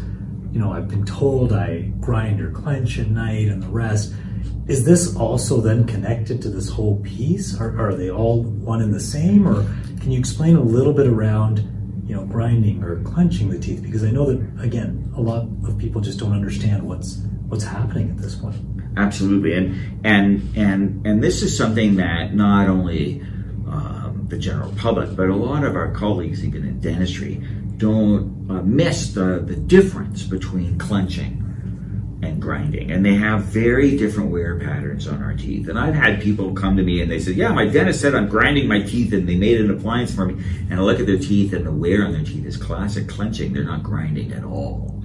you 0.53 0.59
know, 0.59 0.73
I've 0.73 0.89
been 0.89 1.05
told 1.05 1.53
I 1.53 1.93
grind 2.01 2.41
or 2.41 2.51
clench 2.51 2.99
at 2.99 3.09
night 3.09 3.49
and 3.49 3.63
the 3.63 3.69
rest. 3.69 4.15
Is 4.67 4.85
this 4.85 5.15
also 5.17 5.61
then 5.61 5.87
connected 5.87 6.43
to 6.43 6.51
this 6.51 6.69
whole 6.69 7.01
piece? 7.01 7.59
Are, 7.59 7.79
are 7.79 7.95
they 7.95 8.11
all 8.11 8.43
one 8.43 8.83
and 8.83 8.93
the 8.93 9.01
same? 9.01 9.47
Or 9.47 9.63
can 10.01 10.11
you 10.11 10.19
explain 10.19 10.57
a 10.57 10.61
little 10.61 10.93
bit 10.93 11.07
around, 11.07 11.59
you 12.07 12.15
know, 12.15 12.25
grinding 12.25 12.83
or 12.83 13.03
clenching 13.03 13.51
the 13.51 13.59
teeth? 13.59 13.83
Because 13.83 14.05
I 14.05 14.11
know 14.11 14.33
that, 14.33 14.63
again, 14.63 15.13
a 15.17 15.21
lot 15.21 15.47
of 15.67 15.79
people 15.79 16.01
just 16.01 16.19
don't 16.19 16.33
understand 16.33 16.83
what's 16.83 17.23
what's 17.49 17.65
happening 17.65 18.11
at 18.11 18.19
this 18.19 18.35
point. 18.35 18.57
Absolutely, 18.97 19.55
and 19.55 20.05
and 20.05 20.57
and 20.57 21.07
and 21.07 21.23
this 21.23 21.43
is 21.43 21.57
something 21.57 21.97
that 21.97 22.35
not 22.35 22.69
only 22.69 23.23
um, 23.71 24.27
the 24.29 24.39
general 24.39 24.73
public, 24.77 25.15
but 25.17 25.29
a 25.29 25.35
lot 25.35 25.65
of 25.65 25.77
our 25.77 25.93
colleagues, 25.93 26.45
even 26.45 26.65
in 26.65 26.81
dentistry, 26.81 27.43
don't 27.77 28.47
uh, 28.51 28.63
miss 28.63 29.13
the 29.13 29.43
the 29.47 29.57
difference 29.57 30.25
between 30.25 30.79
clenching 30.79 31.45
and 32.23 32.43
grinding, 32.43 32.91
and 32.91 33.05
they 33.05 33.15
have 33.15 33.45
very 33.45 33.97
different 33.97 34.31
wear 34.31 34.59
patterns 34.59 35.07
on 35.07 35.23
our 35.23 35.35
teeth. 35.35 35.69
And 35.69 35.79
I've 35.79 35.95
had 35.95 36.21
people 36.21 36.53
come 36.53 36.77
to 36.77 36.83
me 36.83 37.01
and 37.01 37.11
they 37.11 37.21
said, 37.21 37.37
"Yeah, 37.37 37.53
my 37.53 37.67
dentist 37.67 38.01
said 38.01 38.15
I'm 38.15 38.29
grinding 38.29 38.67
my 38.67 38.83
teeth, 38.83 39.13
and 39.13 39.29
they 39.29 39.37
made 39.37 39.61
an 39.61 39.71
appliance 39.71 40.15
for 40.15 40.25
me." 40.25 40.43
And 40.71 40.75
I 40.75 40.83
look 40.83 40.99
at 40.99 41.07
their 41.07 41.19
teeth, 41.19 41.53
and 41.53 41.65
the 41.65 41.73
wear 41.73 42.05
on 42.05 42.13
their 42.13 42.25
teeth 42.25 42.45
is 42.45 42.57
classic 42.57 43.09
clenching. 43.09 43.53
They're 43.53 43.65
not 43.65 43.83
grinding 43.83 44.33
at 44.33 44.45
all 44.45 44.98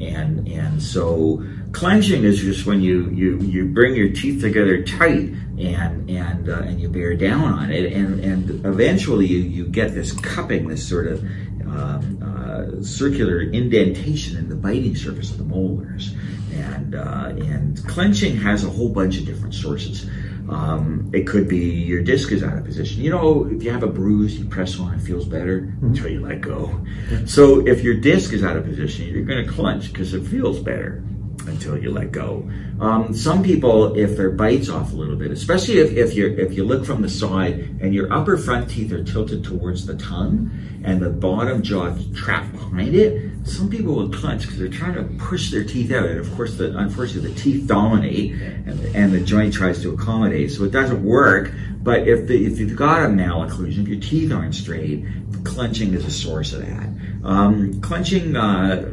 and 0.00 0.48
and 0.48 0.82
so 0.82 1.44
clenching 1.72 2.24
is 2.24 2.40
just 2.40 2.66
when 2.66 2.80
you 2.80 3.10
you 3.10 3.38
you 3.38 3.66
bring 3.66 3.94
your 3.94 4.10
teeth 4.10 4.40
together 4.40 4.82
tight 4.82 5.34
and 5.58 6.10
and 6.10 6.48
uh, 6.48 6.60
and 6.60 6.80
you 6.80 6.88
bear 6.88 7.14
down 7.14 7.44
on 7.44 7.70
it. 7.70 7.92
And 7.92 8.20
and 8.20 8.66
eventually 8.66 9.26
you 9.26 9.38
you 9.38 9.66
get 9.66 9.94
this 9.94 10.12
cupping 10.12 10.68
this 10.68 10.86
sort 10.86 11.06
of 11.06 11.22
um, 11.66 12.18
uh, 12.22 12.82
circular 12.82 13.40
indentation 13.40 14.36
in 14.36 14.48
the 14.48 14.56
biting 14.56 14.96
surface 14.96 15.30
of 15.30 15.38
the 15.38 15.44
molars. 15.44 16.14
And 16.52 16.94
uh, 16.94 17.32
and 17.38 17.86
clenching 17.86 18.36
has 18.36 18.64
a 18.64 18.68
whole 18.68 18.88
bunch 18.88 19.18
of 19.18 19.26
different 19.26 19.54
sources 19.54 20.08
um, 20.48 21.10
it 21.12 21.26
could 21.26 21.48
be 21.48 21.58
your 21.58 22.02
disc 22.02 22.32
is 22.32 22.42
out 22.42 22.56
of 22.56 22.64
position. 22.64 23.02
You 23.02 23.10
know, 23.10 23.46
if 23.46 23.62
you 23.62 23.70
have 23.70 23.82
a 23.82 23.88
bruise, 23.88 24.38
you 24.38 24.46
press 24.46 24.78
on, 24.78 24.94
it 24.94 25.00
feels 25.00 25.24
better 25.26 25.72
until 25.82 26.08
you 26.08 26.20
let 26.20 26.40
go. 26.40 26.84
So 27.26 27.66
if 27.66 27.82
your 27.82 27.94
disc 27.94 28.32
is 28.32 28.42
out 28.42 28.56
of 28.56 28.64
position, 28.64 29.06
you're 29.08 29.24
going 29.24 29.44
to 29.44 29.52
clench 29.52 29.92
because 29.92 30.14
it 30.14 30.22
feels 30.26 30.58
better. 30.60 31.02
until 31.46 31.78
you 31.78 31.90
let 31.90 32.12
go. 32.12 32.48
Um, 32.80 33.14
some 33.14 33.42
people, 33.42 33.94
if 33.96 34.16
their 34.16 34.30
bite's 34.30 34.68
off 34.68 34.92
a 34.92 34.96
little 34.96 35.16
bit, 35.16 35.30
especially 35.30 35.78
if, 35.78 35.92
if 35.92 36.14
you 36.14 36.26
if 36.38 36.54
you 36.54 36.64
look 36.64 36.84
from 36.84 37.02
the 37.02 37.08
side 37.08 37.78
and 37.80 37.94
your 37.94 38.12
upper 38.12 38.36
front 38.36 38.70
teeth 38.70 38.92
are 38.92 39.02
tilted 39.02 39.44
towards 39.44 39.86
the 39.86 39.96
tongue 39.96 40.50
and 40.84 41.00
the 41.00 41.10
bottom 41.10 41.62
jaw 41.62 41.94
trapped 42.14 42.52
behind 42.52 42.94
it, 42.94 43.29
some 43.44 43.70
people 43.70 43.94
will 43.94 44.10
clench 44.10 44.42
because 44.42 44.58
they're 44.58 44.68
trying 44.68 44.94
to 44.94 45.04
push 45.24 45.50
their 45.50 45.64
teeth 45.64 45.90
out, 45.92 46.04
and 46.04 46.20
of 46.20 46.30
course, 46.34 46.56
the, 46.56 46.76
unfortunately, 46.76 47.32
the 47.32 47.40
teeth 47.40 47.66
dominate, 47.66 48.32
and, 48.32 48.94
and 48.94 49.12
the 49.12 49.20
joint 49.20 49.54
tries 49.54 49.80
to 49.82 49.94
accommodate, 49.94 50.50
so 50.50 50.64
it 50.64 50.70
doesn't 50.70 51.02
work. 51.02 51.52
But 51.82 52.06
if 52.06 52.26
the, 52.26 52.46
if 52.46 52.58
you've 52.58 52.76
got 52.76 53.04
a 53.04 53.08
malocclusion, 53.08 53.82
if 53.82 53.88
your 53.88 54.00
teeth 54.00 54.32
aren't 54.32 54.54
straight, 54.54 55.06
clenching 55.44 55.94
is 55.94 56.04
a 56.04 56.10
source 56.10 56.52
of 56.52 56.66
that. 56.66 56.88
Um, 57.24 57.80
clenching, 57.80 58.36
uh, 58.36 58.92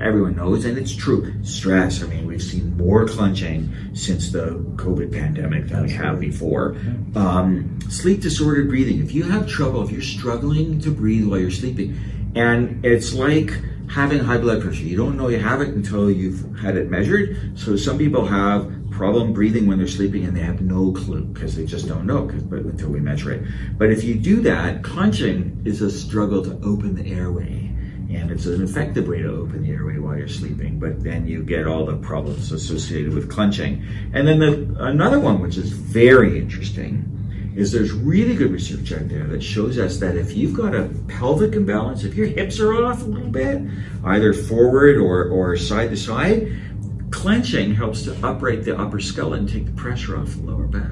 everyone 0.00 0.36
knows, 0.36 0.64
and 0.64 0.76
it's 0.76 0.94
true. 0.94 1.32
Stress. 1.44 2.02
I 2.02 2.06
mean, 2.06 2.26
we've 2.26 2.42
seen 2.42 2.76
more 2.76 3.06
clenching 3.06 3.94
since 3.94 4.30
the 4.30 4.64
COVID 4.76 5.12
pandemic 5.12 5.68
than 5.68 5.84
we 5.84 5.92
have 5.92 6.20
before. 6.20 6.76
Um, 7.14 7.78
sleep 7.88 8.20
disordered 8.20 8.68
breathing. 8.68 9.02
If 9.02 9.12
you 9.12 9.24
have 9.24 9.48
trouble, 9.48 9.82
if 9.82 9.90
you're 9.90 10.02
struggling 10.02 10.80
to 10.80 10.90
breathe 10.90 11.26
while 11.26 11.38
you're 11.38 11.50
sleeping, 11.50 11.98
and 12.34 12.84
it's 12.84 13.14
like 13.14 13.52
having 13.88 14.18
high 14.18 14.38
blood 14.38 14.62
pressure. 14.62 14.82
You 14.82 14.96
don't 14.96 15.16
know 15.16 15.28
you 15.28 15.38
have 15.38 15.60
it 15.60 15.68
until 15.68 16.10
you've 16.10 16.58
had 16.58 16.76
it 16.76 16.90
measured. 16.90 17.58
So 17.58 17.76
some 17.76 17.98
people 17.98 18.26
have 18.26 18.72
problem 18.90 19.32
breathing 19.32 19.66
when 19.66 19.78
they're 19.78 19.86
sleeping 19.86 20.24
and 20.24 20.36
they 20.36 20.40
have 20.40 20.60
no 20.60 20.92
clue 20.92 21.22
because 21.26 21.54
they 21.54 21.66
just 21.66 21.86
don't 21.86 22.06
know 22.06 22.22
but 22.48 22.60
until 22.60 22.88
we 22.88 23.00
measure 23.00 23.32
it. 23.32 23.42
But 23.78 23.90
if 23.90 24.04
you 24.04 24.14
do 24.14 24.40
that, 24.42 24.82
clenching 24.82 25.62
is 25.64 25.82
a 25.82 25.90
struggle 25.90 26.42
to 26.44 26.52
open 26.64 26.94
the 26.94 27.12
airway. 27.12 27.72
And 28.08 28.30
it's 28.30 28.46
an 28.46 28.62
effective 28.62 29.08
way 29.08 29.20
to 29.20 29.28
open 29.28 29.64
the 29.64 29.70
airway 29.70 29.98
while 29.98 30.16
you're 30.16 30.28
sleeping, 30.28 30.78
but 30.78 31.02
then 31.02 31.26
you 31.26 31.42
get 31.42 31.66
all 31.66 31.84
the 31.84 31.96
problems 31.96 32.52
associated 32.52 33.12
with 33.12 33.30
clenching. 33.30 33.84
And 34.14 34.26
then 34.26 34.38
the, 34.38 34.76
another 34.84 35.18
one, 35.18 35.40
which 35.40 35.56
is 35.56 35.72
very 35.72 36.38
interesting, 36.38 37.15
is 37.56 37.72
there's 37.72 37.92
really 37.92 38.34
good 38.34 38.52
research 38.52 38.92
out 38.92 39.08
there 39.08 39.24
that 39.24 39.42
shows 39.42 39.78
us 39.78 39.98
that 39.98 40.16
if 40.16 40.36
you've 40.36 40.54
got 40.54 40.74
a 40.74 40.90
pelvic 41.08 41.54
imbalance, 41.54 42.04
if 42.04 42.14
your 42.14 42.26
hips 42.26 42.60
are 42.60 42.84
off 42.84 43.02
a 43.02 43.06
little 43.06 43.30
bit, 43.30 43.62
either 44.04 44.34
forward 44.34 44.98
or, 44.98 45.24
or 45.30 45.56
side 45.56 45.88
to 45.90 45.96
side, 45.96 46.54
clenching 47.10 47.74
helps 47.74 48.02
to 48.02 48.26
upright 48.26 48.64
the 48.64 48.78
upper 48.78 49.00
skull 49.00 49.32
and 49.32 49.48
take 49.48 49.64
the 49.64 49.72
pressure 49.72 50.18
off 50.18 50.34
the 50.34 50.42
lower 50.42 50.66
back. 50.66 50.90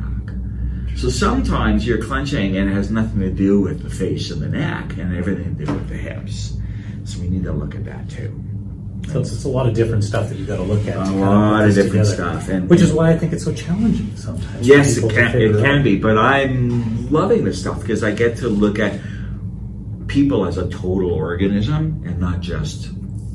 So 0.97 1.11
sometimes 1.11 1.87
you're 1.87 2.03
clenching 2.03 2.57
and 2.57 2.71
it 2.71 2.73
has 2.73 2.91
nothing 2.91 3.21
to 3.21 3.31
do 3.31 3.61
with 3.61 3.83
the 3.83 3.91
face 3.91 4.31
and 4.31 4.41
the 4.41 4.49
neck 4.49 4.97
and 4.97 5.15
everything 5.17 5.57
to 5.57 5.67
do 5.67 5.73
with 5.73 5.89
the 5.89 5.97
hips. 5.97 6.57
So 7.05 7.21
we 7.21 7.29
need 7.29 7.45
to 7.45 7.53
look 7.53 7.75
at 7.75 7.85
that 7.85 8.09
too. 8.09 8.44
So 9.11 9.21
it's, 9.21 9.33
it's 9.33 9.45
a 9.45 9.49
lot 9.49 9.67
of 9.67 9.75
different 9.75 10.05
stuff 10.05 10.29
that 10.29 10.39
you 10.39 10.47
got 10.47 10.57
to 10.57 10.63
look 10.63 10.87
at. 10.87 10.97
A 10.97 11.11
lot 11.13 11.65
of 11.65 11.75
different 11.75 12.07
together. 12.07 12.41
stuff, 12.41 12.49
and 12.49 12.69
which 12.69 12.81
is 12.81 12.93
why 12.93 13.11
I 13.11 13.19
think 13.19 13.33
it's 13.33 13.45
so 13.45 13.55
challenging 13.55 14.17
sometimes. 14.17 14.67
Yes, 14.67 14.97
it 14.97 15.11
can, 15.11 15.41
it 15.41 15.63
can 15.63 15.83
be, 15.83 15.97
but 15.99 16.19
I'm 16.19 17.11
loving 17.11 17.45
this 17.45 17.61
stuff 17.61 17.81
because 17.81 18.03
I 18.03 18.13
get 18.13 18.39
to 18.39 18.49
look 18.49 18.79
at 18.79 18.99
people 20.09 20.47
as 20.47 20.59
a 20.59 20.69
total 20.69 21.13
organism 21.13 22.03
and 22.07 22.19
not 22.19 22.41
just 22.41 22.89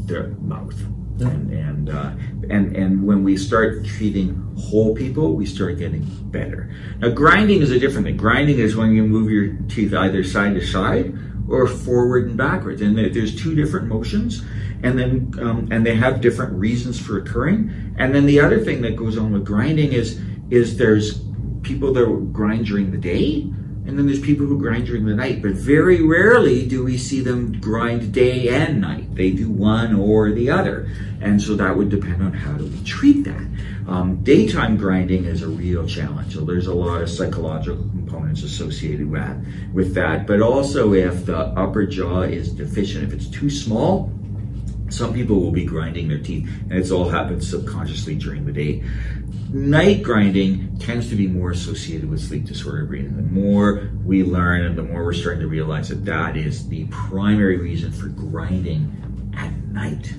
their 0.07 0.27
mouth. 0.41 0.77
Yeah. 1.17 1.27
And 1.27 1.51
and, 1.51 1.89
uh, 1.89 2.11
and 2.49 2.75
and 2.75 3.05
when 3.05 3.23
we 3.23 3.37
start 3.37 3.85
treating 3.85 4.35
whole 4.57 4.95
people, 4.95 5.33
we 5.33 5.45
start 5.45 5.77
getting 5.77 6.05
better. 6.31 6.73
Now, 6.99 7.09
grinding 7.09 7.61
is 7.61 7.71
a 7.71 7.79
different 7.79 8.05
thing. 8.07 8.17
Grinding 8.17 8.59
is 8.59 8.75
when 8.75 8.93
you 8.93 9.03
move 9.03 9.29
your 9.29 9.53
teeth 9.69 9.93
either 9.93 10.23
side 10.23 10.55
to 10.55 10.65
side 10.65 11.13
or 11.47 11.67
forward 11.67 12.27
and 12.27 12.37
backwards, 12.37 12.81
and 12.81 12.97
there's 12.97 13.35
two 13.41 13.55
different 13.55 13.87
motions 13.87 14.43
and 14.83 14.97
then 14.97 15.33
um, 15.39 15.67
and 15.71 15.85
they 15.85 15.95
have 15.95 16.21
different 16.21 16.53
reasons 16.53 16.99
for 16.99 17.17
occurring. 17.17 17.95
And 17.97 18.13
then 18.13 18.25
the 18.25 18.39
other 18.39 18.59
thing 18.59 18.81
that 18.81 18.95
goes 18.95 19.17
on 19.17 19.33
with 19.33 19.45
grinding 19.45 19.93
is 19.93 20.19
is 20.49 20.77
there's 20.77 21.21
people 21.61 21.93
that 21.93 22.33
grind 22.33 22.65
during 22.65 22.91
the 22.91 22.97
day, 22.97 23.41
and 23.41 23.97
then 23.97 24.05
there's 24.05 24.21
people 24.21 24.45
who 24.45 24.57
grind 24.57 24.85
during 24.85 25.05
the 25.05 25.15
night. 25.15 25.41
But 25.41 25.51
very 25.51 26.01
rarely 26.01 26.65
do 26.65 26.83
we 26.83 26.97
see 26.97 27.21
them 27.21 27.59
grind 27.59 28.13
day 28.13 28.49
and 28.49 28.81
night. 28.81 29.15
They 29.15 29.31
do 29.31 29.49
one 29.49 29.95
or 29.95 30.31
the 30.31 30.49
other, 30.49 30.89
and 31.21 31.41
so 31.41 31.55
that 31.55 31.75
would 31.75 31.89
depend 31.89 32.23
on 32.23 32.33
how 32.33 32.53
do 32.53 32.65
we 32.65 32.83
treat 32.83 33.23
that. 33.25 33.47
Um, 33.87 34.23
daytime 34.23 34.77
grinding 34.77 35.25
is 35.25 35.41
a 35.41 35.47
real 35.47 35.87
challenge. 35.87 36.35
So 36.35 36.41
there's 36.41 36.67
a 36.67 36.73
lot 36.73 37.01
of 37.01 37.09
psychological 37.09 37.81
components 37.83 38.43
associated 38.43 39.09
with 39.09 39.19
that, 39.19 39.73
with 39.73 39.93
that. 39.95 40.27
But 40.27 40.41
also, 40.41 40.93
if 40.93 41.25
the 41.25 41.37
upper 41.37 41.87
jaw 41.87 42.21
is 42.21 42.51
deficient, 42.51 43.03
if 43.03 43.13
it's 43.13 43.27
too 43.27 43.49
small, 43.49 44.11
some 44.89 45.13
people 45.13 45.39
will 45.39 45.51
be 45.51 45.65
grinding 45.65 46.07
their 46.07 46.19
teeth, 46.19 46.49
and 46.69 46.73
it's 46.73 46.91
all 46.91 47.09
happened 47.09 47.43
subconsciously 47.43 48.15
during 48.15 48.45
the 48.45 48.51
day. 48.51 48.83
Night 49.51 50.03
grinding 50.03 50.77
tends 50.77 51.09
to 51.09 51.15
be 51.15 51.27
more 51.27 51.51
associated 51.51 52.09
with 52.09 52.21
sleep 52.21 52.45
disorder 52.45 52.85
breathing. 52.85 53.15
The 53.15 53.23
more 53.23 53.89
we 54.03 54.23
learn 54.23 54.63
and 54.63 54.77
the 54.77 54.83
more 54.83 55.03
we're 55.03 55.13
starting 55.13 55.41
to 55.41 55.47
realize 55.47 55.89
that 55.89 56.05
that 56.05 56.37
is 56.37 56.67
the 56.69 56.85
primary 56.85 57.57
reason 57.57 57.91
for 57.91 58.09
grinding 58.09 59.33
at 59.35 59.51
night. 59.69 60.13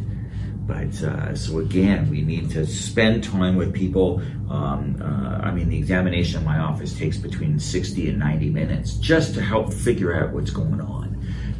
But 0.66 1.02
uh, 1.02 1.34
so 1.34 1.58
again, 1.58 2.10
we 2.10 2.22
need 2.22 2.50
to 2.50 2.66
spend 2.66 3.24
time 3.24 3.56
with 3.56 3.74
people. 3.74 4.22
Um, 4.48 5.00
uh, 5.00 5.44
I 5.44 5.50
mean, 5.52 5.68
the 5.68 5.78
examination 5.78 6.40
in 6.40 6.44
my 6.44 6.58
office 6.58 6.96
takes 6.96 7.16
between 7.16 7.58
60 7.58 8.08
and 8.08 8.18
90 8.18 8.50
minutes 8.50 8.94
just 8.94 9.34
to 9.34 9.42
help 9.42 9.72
figure 9.72 10.14
out 10.14 10.32
what's 10.32 10.50
going 10.50 10.80
on. 10.80 11.09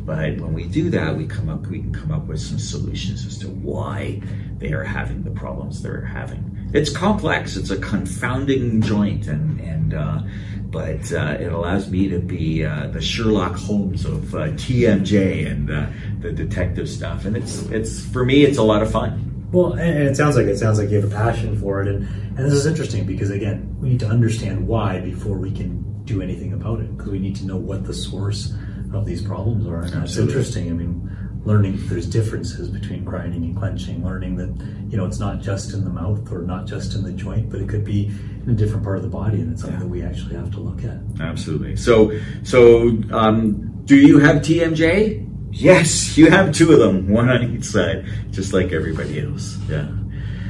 But 0.04 0.38
when 0.38 0.52
we 0.52 0.64
do 0.64 0.90
that, 0.90 1.16
we 1.16 1.26
come 1.26 1.48
up, 1.48 1.66
we 1.66 1.80
can 1.80 1.92
come 1.92 2.10
up 2.10 2.26
with 2.26 2.40
some 2.40 2.58
solutions 2.58 3.26
as 3.26 3.38
to 3.38 3.48
why 3.48 4.20
they 4.58 4.72
are 4.72 4.84
having 4.84 5.22
the 5.22 5.30
problems 5.30 5.82
they're 5.82 6.04
having. 6.04 6.70
It's 6.72 6.90
complex. 6.90 7.56
It's 7.56 7.70
a 7.70 7.78
confounding 7.78 8.80
joint, 8.80 9.26
and 9.26 9.60
and 9.60 9.94
uh, 9.94 10.22
but 10.66 11.12
uh, 11.12 11.36
it 11.40 11.52
allows 11.52 11.90
me 11.90 12.08
to 12.08 12.20
be 12.20 12.64
uh, 12.64 12.88
the 12.88 13.00
Sherlock 13.00 13.56
Holmes 13.56 14.04
of 14.04 14.34
uh, 14.34 14.48
TMJ 14.50 15.50
and 15.50 15.70
uh, 15.70 15.86
the 16.20 16.32
detective 16.32 16.88
stuff, 16.88 17.24
and 17.24 17.36
it's 17.36 17.62
it's 17.70 18.04
for 18.06 18.24
me, 18.24 18.44
it's 18.44 18.58
a 18.58 18.62
lot 18.62 18.82
of 18.82 18.90
fun. 18.90 19.26
Well, 19.52 19.72
and 19.72 20.04
it 20.04 20.16
sounds 20.16 20.36
like 20.36 20.46
it 20.46 20.58
sounds 20.58 20.78
like 20.78 20.90
you 20.90 21.00
have 21.00 21.10
a 21.10 21.14
passion 21.14 21.58
for 21.58 21.82
it, 21.82 21.88
and 21.88 22.06
and 22.06 22.38
this 22.38 22.52
is 22.52 22.66
interesting 22.66 23.04
because 23.04 23.30
again, 23.30 23.76
we 23.80 23.90
need 23.90 24.00
to 24.00 24.08
understand 24.08 24.66
why 24.66 25.00
before 25.00 25.36
we 25.36 25.50
can 25.50 26.04
do 26.04 26.22
anything 26.22 26.52
about 26.52 26.80
it 26.80 26.96
because 26.96 27.10
we 27.10 27.18
need 27.18 27.36
to 27.36 27.46
know 27.46 27.56
what 27.56 27.84
the 27.84 27.94
source 27.94 28.54
of 28.92 29.06
these 29.06 29.22
problems 29.22 29.66
are. 29.66 29.82
And 29.82 30.04
it's 30.04 30.16
interesting. 30.16 30.68
I 30.68 30.72
mean, 30.72 31.10
learning 31.44 31.78
there's 31.88 32.06
differences 32.06 32.68
between 32.68 33.04
grinding 33.04 33.44
and 33.44 33.56
clenching, 33.56 34.04
learning 34.04 34.36
that, 34.36 34.48
you 34.90 34.96
know, 34.96 35.06
it's 35.06 35.18
not 35.18 35.40
just 35.40 35.72
in 35.72 35.84
the 35.84 35.90
mouth 35.90 36.30
or 36.30 36.42
not 36.42 36.66
just 36.66 36.94
in 36.94 37.02
the 37.02 37.12
joint, 37.12 37.50
but 37.50 37.60
it 37.60 37.68
could 37.68 37.84
be 37.84 38.06
in 38.44 38.50
a 38.50 38.54
different 38.54 38.84
part 38.84 38.96
of 38.96 39.02
the 39.02 39.08
body. 39.08 39.40
And 39.40 39.52
it's 39.52 39.62
something 39.62 39.78
yeah. 39.78 39.84
that 39.84 39.90
we 39.90 40.02
actually 40.02 40.36
have 40.36 40.50
to 40.52 40.60
look 40.60 40.84
at. 40.84 40.98
Absolutely. 41.20 41.76
So, 41.76 42.18
so, 42.42 42.88
um, 43.12 43.82
do 43.84 43.96
you 43.96 44.18
have 44.18 44.36
TMJ? 44.36 45.26
Yes, 45.52 46.16
you 46.16 46.30
have 46.30 46.52
two 46.52 46.72
of 46.72 46.78
them, 46.78 47.08
one 47.12 47.28
on 47.28 47.42
each 47.56 47.64
side, 47.64 48.06
just 48.30 48.52
like 48.52 48.72
everybody 48.72 49.20
else. 49.20 49.56
Yeah. 49.68 49.88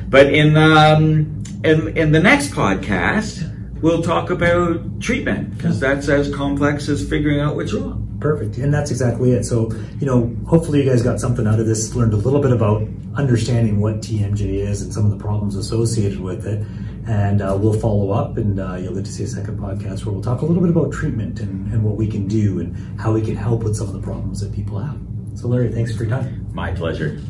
But 0.08 0.34
in, 0.34 0.56
um, 0.56 1.42
in, 1.62 1.96
in 1.96 2.12
the 2.12 2.20
next 2.20 2.50
podcast, 2.50 3.46
we'll 3.80 4.02
talk 4.02 4.30
about 4.30 5.00
treatment 5.00 5.56
because 5.56 5.78
that's 5.78 6.08
as 6.08 6.34
complex 6.34 6.88
as 6.88 7.08
figuring 7.08 7.40
out 7.40 7.54
what's 7.54 7.72
wrong. 7.72 8.09
Perfect. 8.20 8.58
And 8.58 8.72
that's 8.72 8.90
exactly 8.90 9.32
it. 9.32 9.44
So, 9.44 9.72
you 9.98 10.06
know, 10.06 10.34
hopefully 10.46 10.82
you 10.82 10.88
guys 10.88 11.02
got 11.02 11.18
something 11.20 11.46
out 11.46 11.58
of 11.58 11.66
this, 11.66 11.94
learned 11.94 12.12
a 12.12 12.16
little 12.16 12.40
bit 12.40 12.52
about 12.52 12.86
understanding 13.16 13.80
what 13.80 13.96
TMJ 13.96 14.40
is 14.40 14.82
and 14.82 14.92
some 14.92 15.04
of 15.04 15.10
the 15.10 15.16
problems 15.16 15.56
associated 15.56 16.20
with 16.20 16.46
it. 16.46 16.64
And 17.08 17.40
uh, 17.40 17.56
we'll 17.58 17.78
follow 17.80 18.10
up 18.10 18.36
and 18.36 18.60
uh, 18.60 18.74
you'll 18.74 18.94
get 18.94 19.06
to 19.06 19.10
see 19.10 19.24
a 19.24 19.26
second 19.26 19.58
podcast 19.58 20.04
where 20.04 20.12
we'll 20.12 20.22
talk 20.22 20.42
a 20.42 20.44
little 20.44 20.62
bit 20.62 20.70
about 20.70 20.92
treatment 20.92 21.40
and, 21.40 21.72
and 21.72 21.82
what 21.82 21.96
we 21.96 22.06
can 22.06 22.28
do 22.28 22.60
and 22.60 23.00
how 23.00 23.12
we 23.12 23.22
can 23.22 23.34
help 23.34 23.62
with 23.62 23.74
some 23.74 23.88
of 23.88 23.94
the 23.94 24.00
problems 24.00 24.40
that 24.40 24.52
people 24.52 24.78
have. 24.78 24.98
So, 25.34 25.48
Larry, 25.48 25.72
thanks 25.72 25.96
for 25.96 26.04
your 26.04 26.10
time. 26.10 26.46
My 26.52 26.72
pleasure. 26.72 27.20